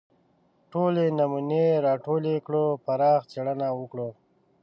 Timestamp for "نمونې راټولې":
1.17-2.35